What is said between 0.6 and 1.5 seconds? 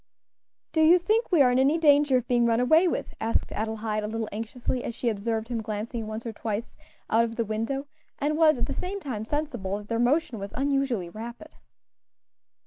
"Do you think we